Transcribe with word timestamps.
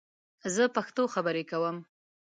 زه 0.53 0.63
پښتو 0.75 1.03
خبرې 1.13 1.43
کوم 1.51 1.77